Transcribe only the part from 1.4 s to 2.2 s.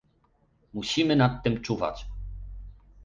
tym czuwać